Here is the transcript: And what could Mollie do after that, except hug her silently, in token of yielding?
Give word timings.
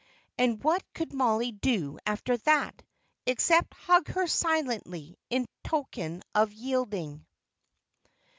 And 0.35 0.63
what 0.63 0.81
could 0.95 1.13
Mollie 1.13 1.51
do 1.51 1.99
after 2.07 2.35
that, 2.37 2.81
except 3.27 3.75
hug 3.75 4.07
her 4.07 4.25
silently, 4.25 5.19
in 5.29 5.45
token 5.63 6.23
of 6.33 6.51
yielding? 6.51 7.27